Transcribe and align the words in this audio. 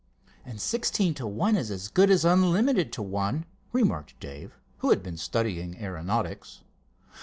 "And 0.43 0.59
sixteen 0.59 1.13
to 1.13 1.27
one 1.27 1.55
is 1.55 1.69
as 1.69 1.87
good 1.87 2.09
as 2.09 2.25
unlimited 2.25 2.91
to 2.93 3.03
one," 3.03 3.45
remarked 3.71 4.19
Dave, 4.19 4.57
who 4.79 4.89
had 4.89 5.03
been 5.03 5.15
studying 5.15 5.77
aeronautics. 5.77 6.61